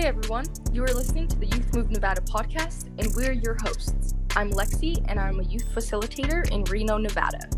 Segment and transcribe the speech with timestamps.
[0.00, 4.14] Hey everyone, you are listening to the Youth Move Nevada podcast, and we're your hosts.
[4.34, 7.50] I'm Lexi, and I'm a youth facilitator in Reno, Nevada.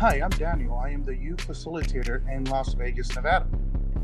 [0.00, 0.76] Hi, I'm Daniel.
[0.76, 3.46] I am the youth facilitator in Las Vegas, Nevada.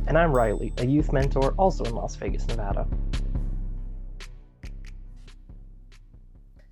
[0.07, 2.87] And I'm Riley, a youth mentor also in Las Vegas, Nevada.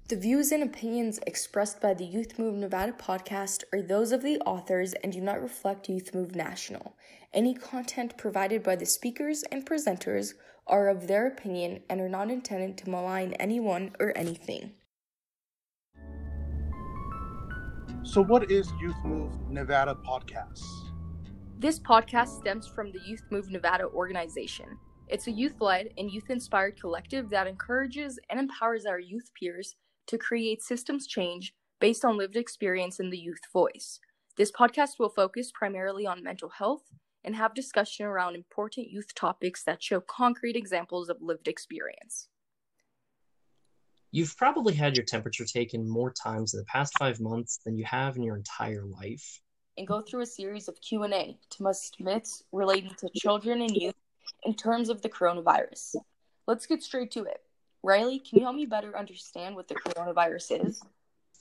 [0.07, 4.39] The views and opinions expressed by the Youth Move Nevada podcast are those of the
[4.47, 6.95] authors and do not reflect Youth Move National.
[7.35, 10.33] Any content provided by the speakers and presenters
[10.69, 14.73] are of their opinion and are not intended to malign anyone or anything.
[18.03, 20.63] So, what is Youth Move Nevada podcast?
[21.59, 24.79] This podcast stems from the Youth Move Nevada organization.
[25.09, 29.75] It's a youth led and youth inspired collective that encourages and empowers our youth peers
[30.07, 34.01] to create systems change based on lived experience in the youth voice.
[34.37, 36.85] This podcast will focus primarily on mental health
[37.25, 42.29] and have discussion around important youth topics that show concrete examples of lived experience.
[44.11, 47.85] You've probably had your temperature taken more times in the past 5 months than you
[47.85, 49.43] have in your entire life.
[49.77, 53.95] And go through a series of Q&A to bust myths relating to children and youth
[54.45, 55.97] in terms of the coronavirus.
[56.47, 57.43] Let's get straight to it.
[57.83, 60.83] Riley, can you help me better understand what the coronavirus is?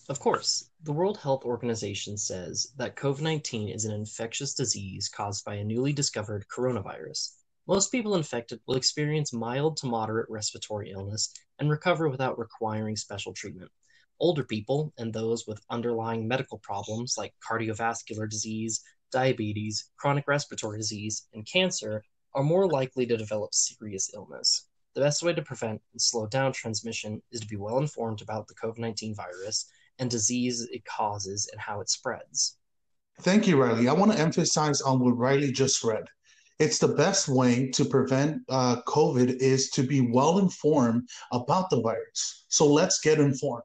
[0.09, 5.43] Of course, the World Health Organization says that COVID 19 is an infectious disease caused
[5.43, 7.33] by a newly discovered coronavirus.
[7.67, 13.33] Most people infected will experience mild to moderate respiratory illness and recover without requiring special
[13.33, 13.69] treatment.
[14.21, 21.27] Older people and those with underlying medical problems like cardiovascular disease, diabetes, chronic respiratory disease,
[21.33, 22.01] and cancer
[22.33, 24.69] are more likely to develop serious illness.
[24.93, 28.47] The best way to prevent and slow down transmission is to be well informed about
[28.47, 29.69] the COVID 19 virus
[29.99, 32.57] and disease it causes and how it spreads.
[33.21, 33.87] Thank you, Riley.
[33.87, 36.05] I want to emphasize on what Riley just read.
[36.59, 41.81] It's the best way to prevent uh, COVID is to be well informed about the
[41.81, 42.45] virus.
[42.49, 43.63] So let's get informed.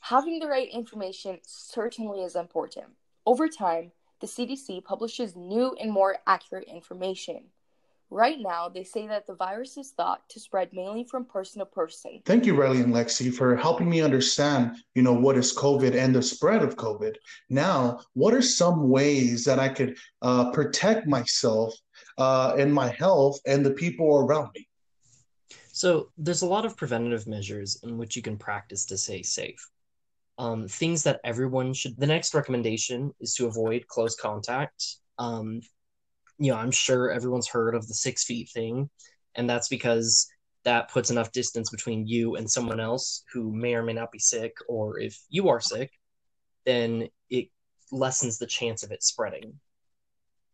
[0.00, 2.86] Having the right information certainly is important.
[3.24, 7.44] Over time, the CDC publishes new and more accurate information.
[8.12, 11.64] Right now, they say that the virus is thought to spread mainly from person to
[11.64, 12.20] person.
[12.26, 16.14] Thank you, Riley and Lexi, for helping me understand, you know, what is COVID and
[16.14, 17.14] the spread of COVID.
[17.48, 21.74] Now, what are some ways that I could uh, protect myself
[22.18, 24.68] uh, and my health and the people around me?
[25.72, 29.70] So, there's a lot of preventative measures in which you can practice to stay safe.
[30.36, 31.96] Um, things that everyone should.
[31.96, 34.96] The next recommendation is to avoid close contact.
[35.18, 35.62] Um,
[36.38, 38.90] you know, I'm sure everyone's heard of the six feet thing,
[39.34, 40.28] and that's because
[40.64, 44.18] that puts enough distance between you and someone else who may or may not be
[44.18, 45.90] sick, or if you are sick,
[46.64, 47.48] then it
[47.90, 49.58] lessens the chance of it spreading.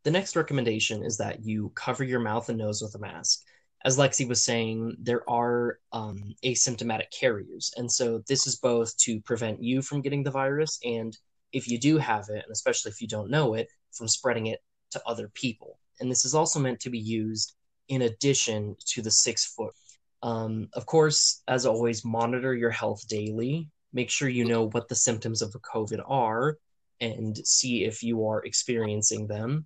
[0.04, 3.42] The next recommendation is that you cover your mouth and nose with a mask.
[3.84, 9.20] As Lexi was saying, there are um, asymptomatic carriers, and so this is both to
[9.20, 11.16] prevent you from getting the virus, and
[11.52, 14.60] if you do have it, and especially if you don't know it, from spreading it
[14.90, 15.78] to other people.
[16.00, 17.54] And this is also meant to be used
[17.88, 19.74] in addition to the six foot.
[20.22, 23.68] Um, of course, as always, monitor your health daily.
[23.92, 26.58] Make sure you know what the symptoms of COVID are
[27.00, 29.64] and see if you are experiencing them.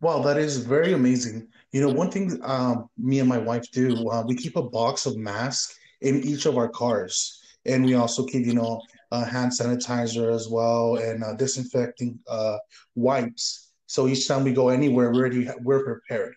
[0.00, 1.48] Wow, that is very amazing.
[1.72, 5.06] You know, one thing um, me and my wife do, uh, we keep a box
[5.06, 7.42] of masks in each of our cars.
[7.66, 8.80] And we also keep, you know,
[9.12, 12.58] uh, hand sanitizer as well and uh, disinfecting uh,
[12.94, 13.72] wipes.
[13.86, 16.34] So each time we go anywhere, we're we're prepared.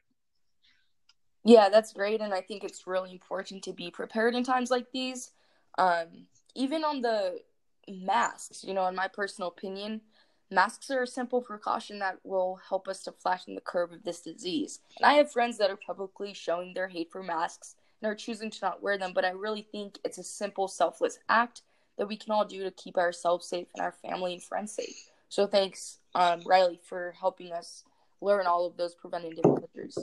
[1.46, 4.88] Yeah, that's great, and I think it's really important to be prepared in times like
[4.92, 5.32] these.
[5.78, 7.42] Um, even on the
[7.88, 10.02] masks, you know, in my personal opinion,
[10.50, 14.22] masks are a simple precaution that will help us to flatten the curve of this
[14.22, 14.80] disease.
[14.98, 18.50] And I have friends that are publicly showing their hate for masks and are choosing
[18.52, 21.62] to not wear them, but I really think it's a simple, selfless act
[21.98, 25.10] that we can all do to keep ourselves safe and our family and friends safe.
[25.30, 27.84] So thanks, um, Riley, for helping us
[28.22, 29.98] learn all of those preventative measures.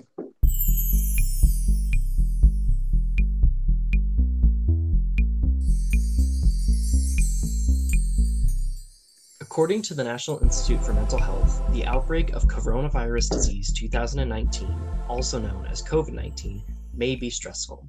[9.41, 14.73] According to the National Institute for Mental Health, the outbreak of coronavirus disease 2019,
[15.09, 16.63] also known as COVID 19,
[16.95, 17.89] may be stressful.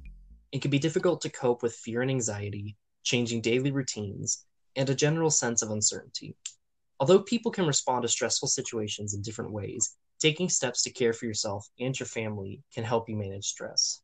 [0.50, 4.44] It can be difficult to cope with fear and anxiety, changing daily routines,
[4.76, 6.36] and a general sense of uncertainty.
[7.00, 11.26] Although people can respond to stressful situations in different ways, taking steps to care for
[11.26, 14.02] yourself and your family can help you manage stress.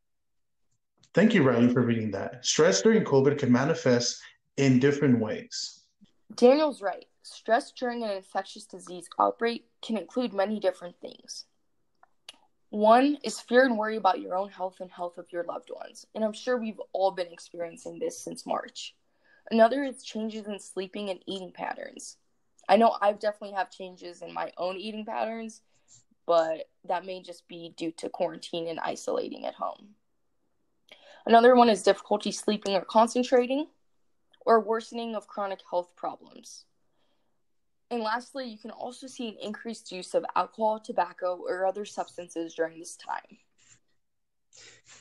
[1.15, 2.45] Thank you, Riley, for reading that.
[2.45, 4.21] Stress during COVID can manifest
[4.57, 5.85] in different ways.
[6.35, 7.07] Daniel's right.
[7.23, 11.47] Stress during an infectious disease outbreak can include many different things.
[12.71, 16.07] One is fear and worry about your own health and health of your loved ones.
[16.15, 18.95] And I'm sure we've all been experiencing this since March.
[19.51, 22.19] Another is changes in sleeping and eating patterns.
[22.69, 25.63] I know I've definitely have changes in my own eating patterns,
[26.27, 29.95] but that may just be due to quarantine and isolating at home.
[31.25, 33.67] Another one is difficulty sleeping or concentrating,
[34.45, 36.67] or worsening of chronic health problems.
[37.91, 42.55] And lastly, you can also see an increased use of alcohol, tobacco, or other substances
[42.55, 43.39] during this time.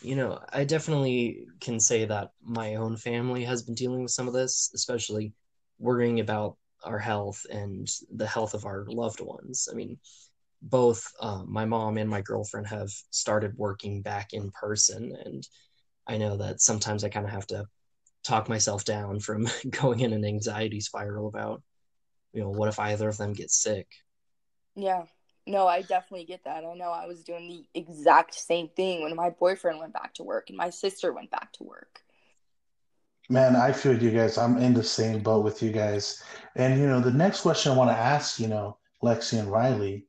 [0.01, 4.27] You know, I definitely can say that my own family has been dealing with some
[4.27, 5.33] of this, especially
[5.79, 9.67] worrying about our health and the health of our loved ones.
[9.69, 9.97] I mean,
[10.61, 15.47] both uh, my mom and my girlfriend have started working back in person, and
[16.07, 17.65] I know that sometimes I kind of have to
[18.23, 21.61] talk myself down from going in an anxiety spiral about
[22.33, 23.87] you know, what if either of them get sick?
[24.75, 25.03] Yeah.
[25.45, 26.65] No, I definitely get that.
[26.65, 30.23] I know I was doing the exact same thing when my boyfriend went back to
[30.23, 32.01] work and my sister went back to work.
[33.29, 34.37] Man, I feel you guys.
[34.37, 36.23] I'm in the same boat with you guys.
[36.55, 40.05] And, you know, the next question I want to ask, you know, Lexi and Riley,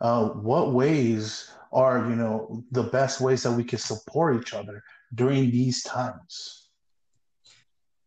[0.00, 4.82] uh, what ways are, you know, the best ways that we can support each other
[5.14, 6.61] during these times?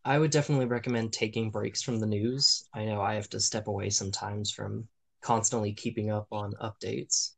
[0.06, 2.64] I would definitely recommend taking breaks from the news.
[2.72, 4.88] I know I have to step away sometimes from
[5.20, 7.32] constantly keeping up on updates.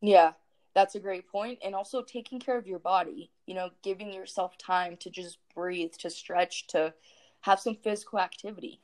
[0.00, 0.32] Yeah,
[0.74, 1.58] that's a great point.
[1.62, 5.92] And also taking care of your body, you know, giving yourself time to just breathe,
[5.98, 6.94] to stretch, to
[7.42, 8.80] have some physical activity.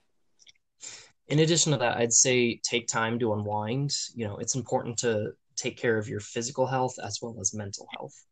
[1.29, 3.97] In addition to that, I'd say take time to unwind.
[4.15, 7.89] You know, it's important to take care of your physical health as well as mental
[7.97, 8.27] health.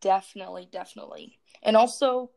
[0.00, 1.38] Definitely, definitely.
[1.62, 2.30] And also,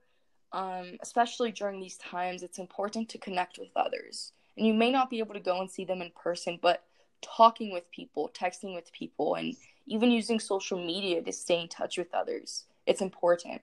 [0.58, 4.32] um, especially during these times, it's important to connect with others.
[4.58, 6.84] And you may not be able to go and see them in person, but
[7.22, 9.56] talking with people, texting with people, and
[9.86, 13.62] even using social media to stay in touch with others, it's important.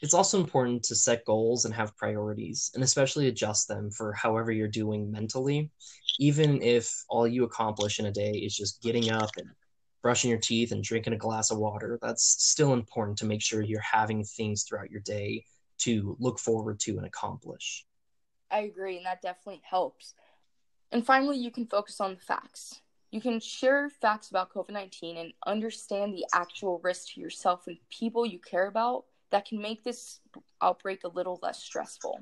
[0.00, 4.50] It's also important to set goals and have priorities, and especially adjust them for however
[4.50, 5.70] you're doing mentally.
[6.18, 9.50] Even if all you accomplish in a day is just getting up and
[10.02, 13.62] brushing your teeth and drinking a glass of water, that's still important to make sure
[13.62, 15.44] you're having things throughout your day
[15.78, 17.86] to look forward to and accomplish.
[18.50, 20.14] I agree, and that definitely helps.
[20.92, 22.80] And finally, you can focus on the facts.
[23.10, 27.76] You can share facts about COVID 19 and understand the actual risk to yourself and
[27.90, 30.20] people you care about that can make this
[30.62, 32.20] outbreak a little less stressful.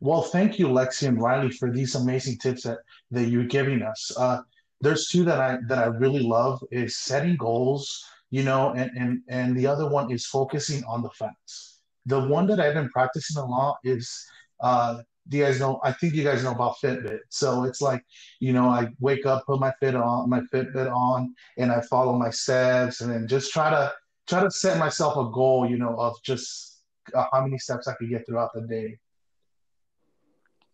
[0.00, 2.78] Well, thank you, Lexi and Riley, for these amazing tips that,
[3.10, 4.12] that you're giving us.
[4.16, 4.42] Uh,
[4.80, 9.20] there's two that I that I really love is setting goals, you know, and and
[9.28, 11.80] and the other one is focusing on the facts.
[12.06, 14.26] The one that I've been practicing a lot is
[14.60, 17.20] uh do you guys know I think you guys know about Fitbit.
[17.30, 18.04] So it's like,
[18.38, 22.16] you know, I wake up, put my fit on my Fitbit on and I follow
[22.16, 23.92] my steps and then just try to
[24.28, 26.82] try to set myself a goal, you know, of just
[27.14, 28.98] uh, how many steps I could get throughout the day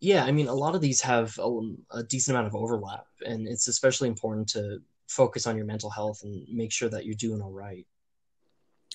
[0.03, 1.59] yeah, I mean, a lot of these have a,
[1.91, 6.23] a, decent amount of overlap, and it's especially important to focus on your mental health
[6.23, 7.87] and make sure that you're doing all right.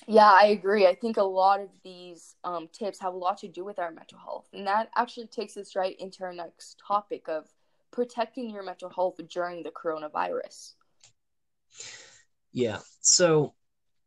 [0.07, 0.85] Yeah, I agree.
[0.85, 3.89] I think a lot of these um, tips have a lot to do with our
[3.89, 7.47] mental health, and that actually takes us right into our next topic of
[7.89, 10.73] protecting your mental health during the coronavirus.
[12.53, 13.55] Yeah, so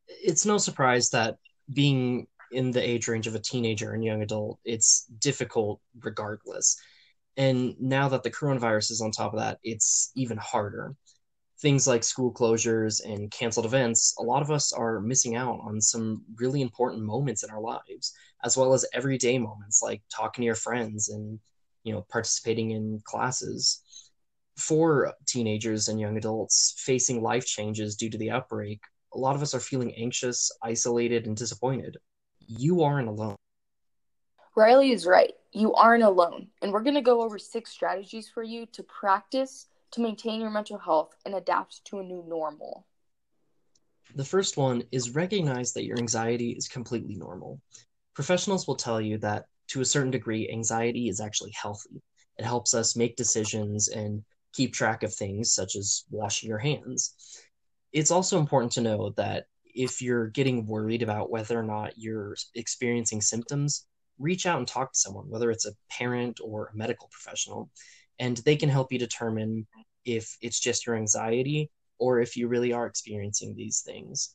[0.06, 1.38] it's no surprise that
[1.72, 6.76] being in the age range of a teenager and young adult, it's difficult regardless.
[7.36, 10.94] And now that the coronavirus is on top of that, it's even harder.
[11.60, 15.80] Things like school closures and canceled events, a lot of us are missing out on
[15.80, 18.12] some really important moments in our lives,
[18.44, 21.38] as well as everyday moments like talking to your friends and
[21.84, 23.80] you know participating in classes.
[24.56, 28.80] For teenagers and young adults facing life changes due to the outbreak,
[29.14, 31.96] a lot of us are feeling anxious, isolated, and disappointed.
[32.58, 33.36] You aren't alone.
[34.54, 35.32] Riley is right.
[35.52, 36.48] You aren't alone.
[36.60, 40.50] And we're going to go over six strategies for you to practice to maintain your
[40.50, 42.86] mental health and adapt to a new normal.
[44.14, 47.60] The first one is recognize that your anxiety is completely normal.
[48.14, 52.02] Professionals will tell you that to a certain degree, anxiety is actually healthy.
[52.38, 57.14] It helps us make decisions and keep track of things such as washing your hands.
[57.92, 62.36] It's also important to know that if you're getting worried about whether or not you're
[62.54, 63.86] experiencing symptoms,
[64.18, 67.70] reach out and talk to someone, whether it's a parent or a medical professional,
[68.18, 69.66] and they can help you determine
[70.04, 74.34] if it's just your anxiety or if you really are experiencing these things.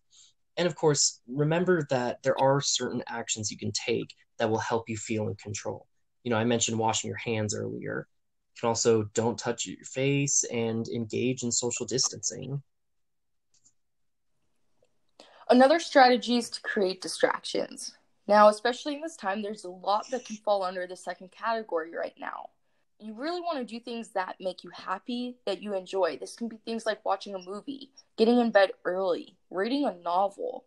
[0.58, 4.90] And of course, remember that there are certain actions you can take that will help
[4.90, 5.88] you feel in control.
[6.24, 8.08] You know, I mentioned washing your hands earlier.
[8.56, 12.62] You can also don't touch your face and engage in social distancing.
[15.50, 17.96] Another strategy is to create distractions.
[18.28, 21.96] Now, especially in this time, there's a lot that can fall under the second category
[21.96, 22.50] right now.
[23.00, 26.18] You really want to do things that make you happy, that you enjoy.
[26.18, 30.66] This can be things like watching a movie, getting in bed early, reading a novel,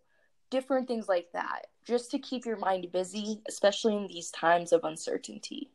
[0.49, 4.85] different things like that, just to keep your mind busy, especially in these times of
[4.85, 5.71] uncertainty.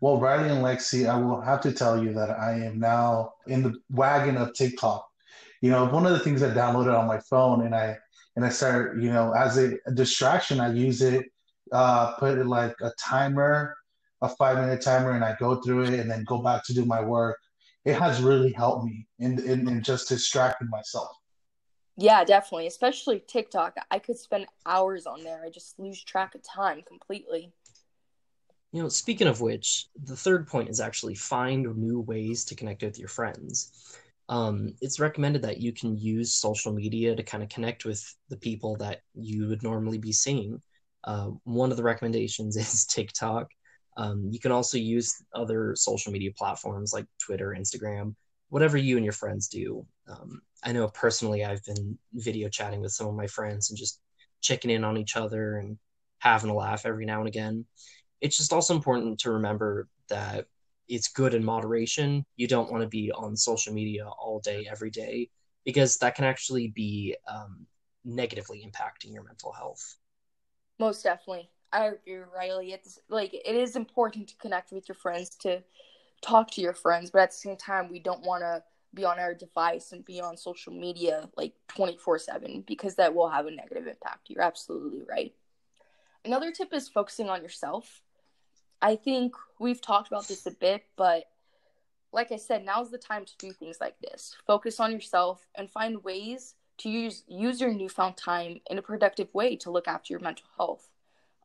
[0.00, 3.62] Well, Riley and Lexi, I will have to tell you that I am now in
[3.62, 5.08] the wagon of TikTok.
[5.62, 7.96] You know, one of the things I downloaded on my phone and I
[8.36, 11.26] and I started, you know, as a, a distraction, I use it,
[11.72, 13.76] uh, put it like a timer,
[14.22, 16.84] a five minute timer, and I go through it and then go back to do
[16.84, 17.38] my work.
[17.84, 21.10] It has really helped me in, in, in just distracting myself.
[21.96, 22.68] Yeah, definitely.
[22.68, 23.76] Especially TikTok.
[23.90, 25.42] I could spend hours on there.
[25.44, 27.52] I just lose track of time completely.
[28.72, 32.82] You know, speaking of which, the third point is actually find new ways to connect
[32.82, 33.98] with your friends
[34.28, 38.36] um, it's recommended that you can use social media to kind of connect with the
[38.36, 40.60] people that you would normally be seeing.
[41.04, 43.48] Uh, one of the recommendations is TikTok.
[43.96, 48.14] Um, you can also use other social media platforms like Twitter, Instagram,
[48.48, 49.86] whatever you and your friends do.
[50.08, 54.00] Um, I know personally, I've been video chatting with some of my friends and just
[54.40, 55.78] checking in on each other and
[56.18, 57.66] having a laugh every now and again.
[58.20, 60.46] It's just also important to remember that
[60.88, 62.24] it's good in moderation.
[62.36, 65.30] You don't want to be on social media all day, every day,
[65.64, 67.66] because that can actually be um,
[68.04, 69.96] negatively impacting your mental health.
[70.78, 71.50] Most definitely.
[71.72, 72.72] I agree, Riley.
[72.72, 75.62] It's like it is important to connect with your friends, to
[76.20, 78.62] talk to your friends, but at the same time, we don't want to
[78.94, 83.28] be on our device and be on social media like 24 7 because that will
[83.28, 84.28] have a negative impact.
[84.28, 85.34] You're absolutely right.
[86.24, 88.02] Another tip is focusing on yourself.
[88.82, 91.24] I think we've talked about this a bit, but
[92.12, 94.36] like I said, now's the time to do things like this.
[94.46, 99.32] Focus on yourself and find ways to use use your newfound time in a productive
[99.32, 100.90] way to look after your mental health.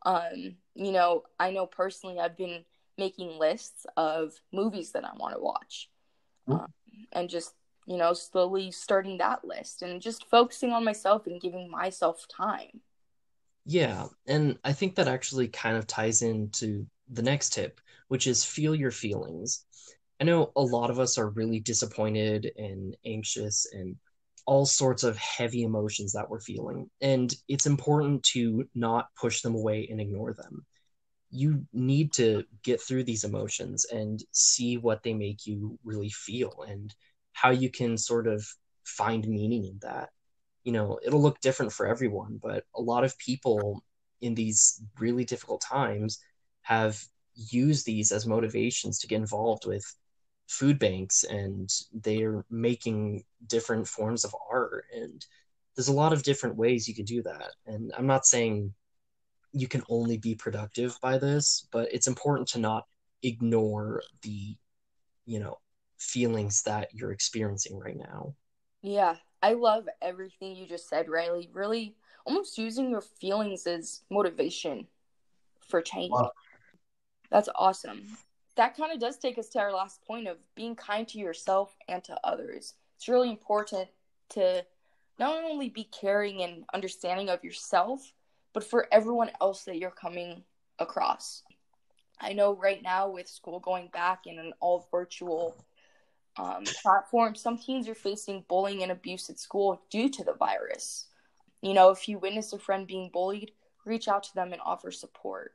[0.05, 2.65] Um, you know, I know personally I've been
[2.97, 5.89] making lists of movies that I want to watch,
[6.49, 6.61] mm-hmm.
[6.61, 6.73] um,
[7.13, 7.53] and just
[7.85, 12.81] you know slowly starting that list and just focusing on myself and giving myself time.
[13.65, 18.43] Yeah, and I think that actually kind of ties into the next tip, which is
[18.43, 19.65] feel your feelings.
[20.19, 23.95] I know a lot of us are really disappointed and anxious and
[24.45, 26.89] all sorts of heavy emotions that we're feeling.
[27.01, 30.65] And it's important to not push them away and ignore them.
[31.29, 36.63] You need to get through these emotions and see what they make you really feel
[36.67, 36.93] and
[37.33, 38.47] how you can sort of
[38.85, 40.09] find meaning in that.
[40.63, 43.83] You know, it'll look different for everyone, but a lot of people
[44.21, 46.19] in these really difficult times
[46.67, 47.01] have
[47.35, 49.85] used these as motivations to get involved with
[50.47, 51.69] food banks and
[52.03, 55.25] they're making different forms of art and
[55.75, 57.51] there's a lot of different ways you can do that.
[57.65, 58.73] And i'm not saying
[59.53, 62.83] you can only be productive by this but it's important to not
[63.23, 64.57] ignore the
[65.25, 65.57] you know
[65.99, 68.35] feelings that you're experiencing right now.
[68.81, 71.49] Yeah i love everything you just said riley.
[71.53, 71.95] Really
[72.25, 74.87] almost using your feelings as motivation
[75.67, 76.11] for change.
[76.11, 76.31] Wow.
[77.29, 78.03] That's awesome.
[78.55, 81.75] That kind of does take us to our last point of being kind to yourself
[81.87, 82.73] and to others.
[82.95, 83.89] It's really important
[84.29, 84.65] to
[85.19, 88.13] not only be caring and understanding of yourself,
[88.53, 90.43] but for everyone else that you're coming
[90.79, 91.43] across.
[92.19, 95.55] I know right now with school going back in an all virtual
[96.37, 101.07] um, platform, some teens are facing bullying and abuse at school due to the virus.
[101.61, 103.51] You know, if you witness a friend being bullied,
[103.85, 105.53] reach out to them and offer support.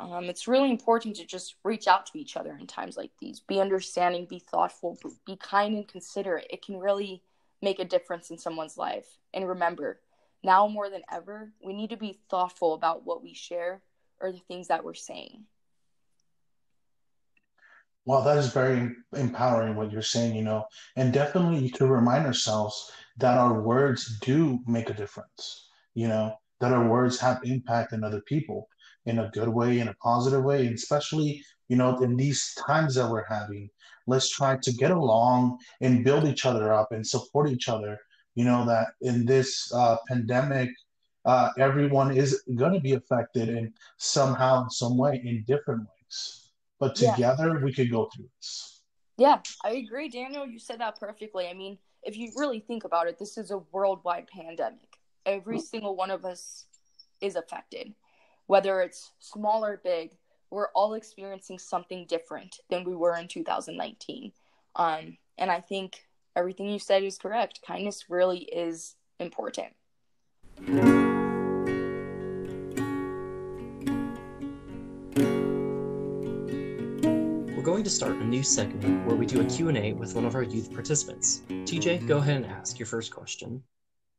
[0.00, 3.40] Um, it's really important to just reach out to each other in times like these.
[3.40, 6.46] Be understanding, be thoughtful, be kind and considerate.
[6.48, 7.22] It can really
[7.60, 9.06] make a difference in someone's life.
[9.34, 10.00] And remember,
[10.42, 13.82] now more than ever, we need to be thoughtful about what we share
[14.20, 15.44] or the things that we're saying.
[18.06, 20.64] Well, that is very empowering what you're saying, you know,
[20.96, 26.72] and definitely to remind ourselves that our words do make a difference, you know, that
[26.72, 28.69] our words have impact in other people
[29.06, 32.94] in a good way, in a positive way, and especially, you know, in these times
[32.94, 33.68] that we're having,
[34.06, 37.98] let's try to get along and build each other up and support each other.
[38.34, 40.70] You know, that in this uh, pandemic,
[41.24, 46.50] uh, everyone is going to be affected in somehow, some way, in different ways.
[46.78, 47.64] But together, yeah.
[47.64, 48.82] we could go through this.
[49.18, 50.46] Yeah, I agree, Daniel.
[50.46, 51.48] You said that perfectly.
[51.48, 54.96] I mean, if you really think about it, this is a worldwide pandemic.
[55.26, 55.64] Every mm-hmm.
[55.64, 56.64] single one of us
[57.20, 57.92] is affected
[58.50, 60.10] whether it's small or big,
[60.50, 64.32] we're all experiencing something different than we were in 2019.
[64.74, 66.04] Um, and I think
[66.34, 67.60] everything you said is correct.
[67.64, 69.68] Kindness really is important.
[70.66, 70.82] We're
[77.62, 80.42] going to start a new segment where we do a Q&A with one of our
[80.42, 81.42] youth participants.
[81.48, 83.62] TJ, go ahead and ask your first question.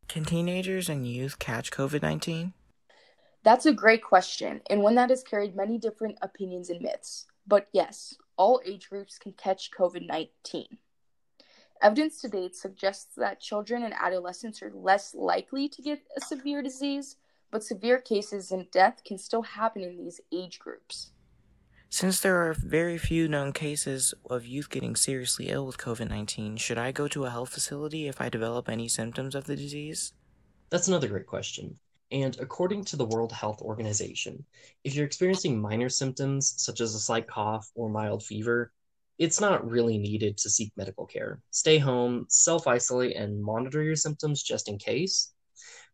[0.08, 2.54] Can teenagers and youth catch COVID 19?
[3.44, 7.26] That's a great question, and one that has carried many different opinions and myths.
[7.48, 10.78] But yes, all age groups can catch COVID 19.
[11.82, 16.62] Evidence to date suggests that children and adolescents are less likely to get a severe
[16.62, 17.16] disease,
[17.50, 21.12] but severe cases and death can still happen in these age groups.
[21.90, 26.56] Since there are very few known cases of youth getting seriously ill with COVID 19,
[26.58, 30.14] should I go to a health facility if I develop any symptoms of the disease?
[30.70, 31.81] That's another great question.
[32.12, 34.46] And according to the World Health Organization,
[34.84, 38.74] if you're experiencing minor symptoms such as a slight cough or mild fever,
[39.18, 41.42] it's not really needed to seek medical care.
[41.52, 45.32] Stay home, self isolate, and monitor your symptoms just in case.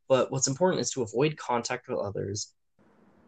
[0.08, 2.54] But what's important is to avoid contact with others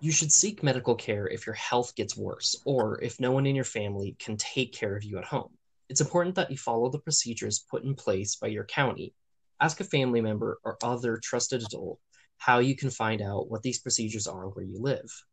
[0.02, 3.56] you should seek medical care if your health gets worse or if no one in
[3.56, 5.50] your family can take care of you at home.
[5.90, 9.14] It's important that you follow the procedures put in place by your county.
[9.60, 12.00] Ask a family member or other trusted adult
[12.40, 15.24] how you can find out what these procedures are where you live.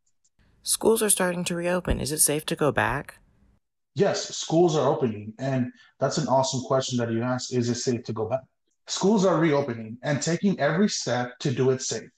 [0.62, 2.00] Schools are starting to reopen.
[2.00, 3.18] Is it safe to go back?
[3.94, 7.54] Yes, schools are opening, and that's an awesome question that you asked.
[7.54, 8.42] Is it safe to go back?
[8.86, 12.10] Schools are reopening and taking every step to do it safe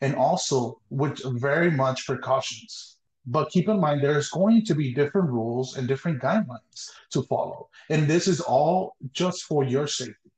[0.00, 2.96] and also with very much precautions.
[3.26, 7.68] But keep in mind, there's going to be different rules and different guidelines to follow.
[7.90, 10.29] And this is all just for your safety.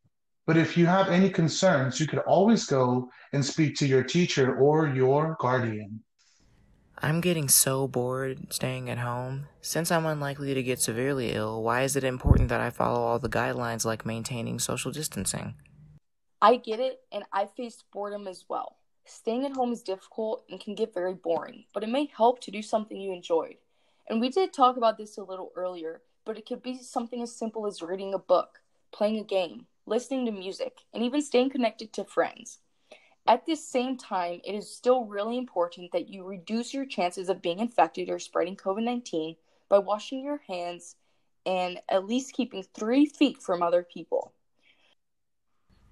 [0.46, 4.56] But if you have any concerns, you could always go and speak to your teacher
[4.56, 6.02] or your guardian.
[7.04, 9.46] I'm getting so bored staying at home.
[9.60, 13.18] Since I'm unlikely to get severely ill, why is it important that I follow all
[13.18, 15.54] the guidelines like maintaining social distancing?
[16.40, 18.76] I get it, and I faced boredom as well.
[19.04, 22.50] Staying at home is difficult and can get very boring, but it may help to
[22.50, 23.56] do something you enjoyed.
[24.08, 27.34] And we did talk about this a little earlier, but it could be something as
[27.34, 28.60] simple as reading a book,
[28.92, 32.58] playing a game, listening to music, and even staying connected to friends.
[33.26, 37.42] At the same time, it is still really important that you reduce your chances of
[37.42, 39.36] being infected or spreading COVID 19
[39.68, 40.96] by washing your hands
[41.46, 44.32] and at least keeping three feet from other people.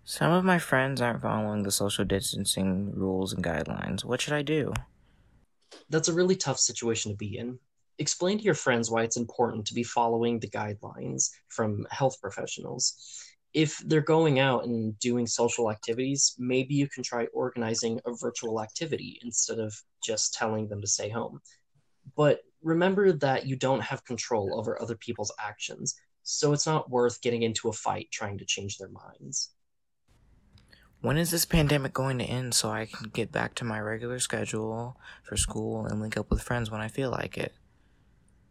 [0.04, 4.04] Some of my friends aren't following the social distancing rules and guidelines.
[4.04, 4.72] What should I do?
[5.88, 7.58] That's a really tough situation to be in.
[7.98, 13.22] Explain to your friends why it's important to be following the guidelines from health professionals.
[13.52, 18.62] If they're going out and doing social activities, maybe you can try organizing a virtual
[18.62, 21.40] activity instead of just telling them to stay home.
[22.16, 27.20] But remember that you don't have control over other people's actions, so it's not worth
[27.22, 29.50] getting into a fight trying to change their minds.
[31.02, 34.18] When is this pandemic going to end so I can get back to my regular
[34.18, 37.54] schedule for school and link up with friends when I feel like it?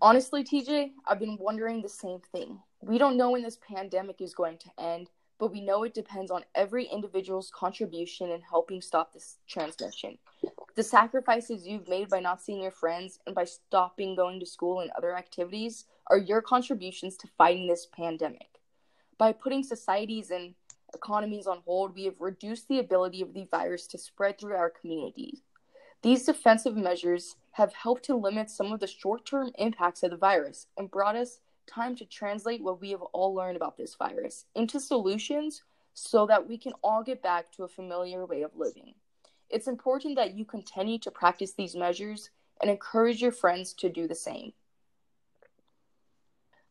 [0.02, 2.60] Honestly, TJ, I've been wondering the same thing.
[2.82, 6.32] We don't know when this pandemic is going to end, but we know it depends
[6.32, 10.18] on every individual's contribution in helping stop this transmission.
[10.76, 14.80] The sacrifices you've made by not seeing your friends and by stopping going to school
[14.80, 18.60] and other activities are your contributions to fighting this pandemic.
[19.18, 20.56] By putting societies and
[20.94, 24.70] economies on hold, we have reduced the ability of the virus to spread through our
[24.70, 25.42] communities.
[26.02, 30.18] These defensive measures have helped to limit some of the short term impacts of the
[30.18, 34.46] virus and brought us time to translate what we have all learned about this virus
[34.56, 38.94] into solutions so that we can all get back to a familiar way of living.
[39.50, 42.30] It's important that you continue to practice these measures
[42.62, 44.54] and encourage your friends to do the same.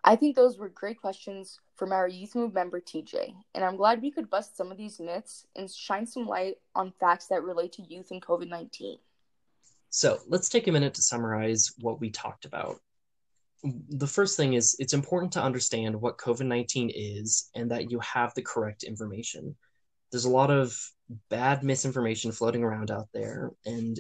[0.05, 4.01] I think those were great questions from our Youth Move member TJ, and I'm glad
[4.01, 7.73] we could bust some of these myths and shine some light on facts that relate
[7.73, 8.99] to youth and COVID 19.
[9.91, 12.81] So let's take a minute to summarize what we talked about.
[13.63, 17.99] The first thing is it's important to understand what COVID 19 is and that you
[18.01, 19.57] have the correct information.
[20.13, 20.79] There's a lot of
[21.29, 23.99] bad misinformation floating around out there, and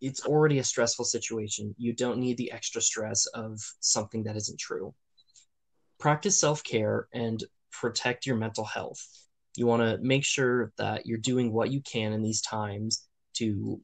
[0.00, 1.74] it's already a stressful situation.
[1.78, 4.94] You don't need the extra stress of something that isn't true
[5.98, 9.04] practice self care and protect your mental health.
[9.56, 13.80] You want to make sure that you're doing what you can in these times to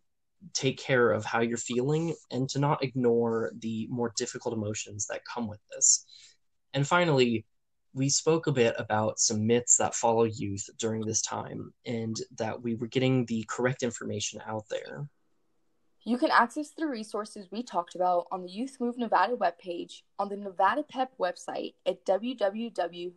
[0.53, 5.23] take care of how you're feeling and to not ignore the more difficult emotions that
[5.25, 6.05] come with this.
[6.75, 7.47] And finally,
[7.95, 12.61] we spoke a bit about some myths that follow youth during this time and that
[12.61, 15.09] we were getting the correct information out there.
[16.07, 20.29] You can access the resources we talked about on the Youth Move Nevada webpage on
[20.29, 23.15] the Nevada PEP website at www.nvpep.org.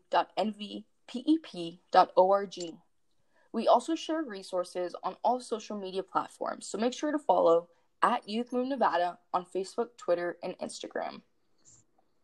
[3.54, 7.70] We also share resources on all social media platforms, so make sure to follow
[8.02, 11.22] at Youth Move Nevada on Facebook, Twitter, and Instagram.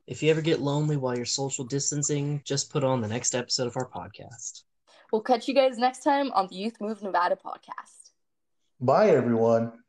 [0.06, 3.68] If you ever get lonely while you're social distancing, just put on the next episode
[3.68, 4.64] of our podcast.
[5.12, 8.12] We'll catch you guys next time on the Youth Move Nevada podcast.
[8.82, 9.83] Bye, everyone.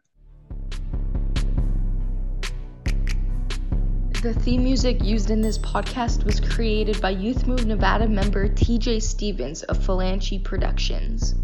[4.24, 9.02] The theme music used in this podcast was created by Youth Move Nevada member TJ
[9.02, 11.34] Stevens of Phalange Productions.